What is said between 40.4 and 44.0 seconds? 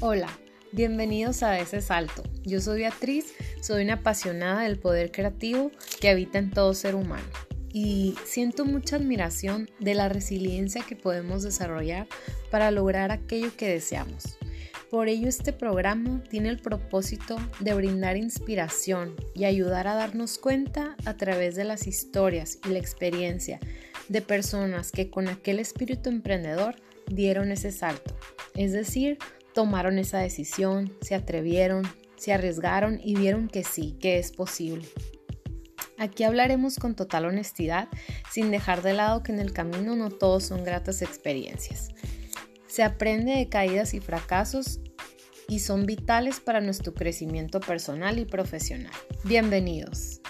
son gratas experiencias. Se aprende de caídas y